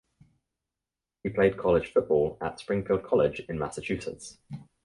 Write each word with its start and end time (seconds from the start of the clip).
He 1.21 1.29
played 1.29 1.59
college 1.59 1.93
football 1.93 2.39
at 2.41 2.57
Springfield 2.57 3.03
College 3.03 3.39
in 3.47 3.59
Massachusetts. 3.59 4.39